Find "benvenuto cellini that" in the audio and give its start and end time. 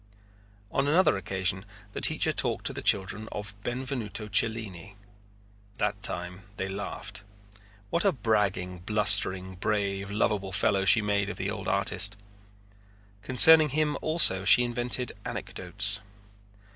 3.61-6.01